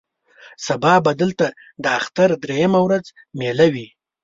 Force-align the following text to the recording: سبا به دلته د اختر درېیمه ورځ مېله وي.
سبا 0.67 0.93
به 1.05 1.11
دلته 1.21 1.45
د 1.83 1.85
اختر 1.99 2.29
درېیمه 2.43 2.79
ورځ 2.85 3.05
مېله 3.39 3.67
وي. 3.73 3.87